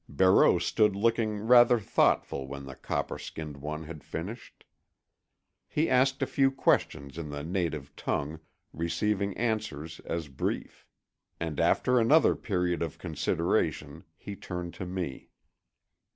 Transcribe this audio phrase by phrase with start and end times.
[0.09, 4.63] Barreau stood looking rather thoughtful when the copper skinned one had finished.
[5.67, 8.39] He asked a few questions in the native tongue,
[8.73, 10.87] receiving answers as brief.
[11.39, 15.29] And after another period of consideration he turned to me.